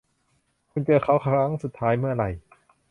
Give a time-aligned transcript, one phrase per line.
[0.71, 2.29] คุณเจอเค้าครั้งสุดท้ายเมื่อไหร่